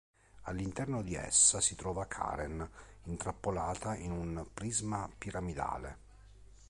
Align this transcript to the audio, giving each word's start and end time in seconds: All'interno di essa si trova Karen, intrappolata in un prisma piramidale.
All'interno 0.45 1.03
di 1.03 1.13
essa 1.13 1.61
si 1.61 1.75
trova 1.75 2.07
Karen, 2.07 2.67
intrappolata 3.03 3.93
in 3.97 4.09
un 4.09 4.47
prisma 4.51 5.07
piramidale. 5.15 5.97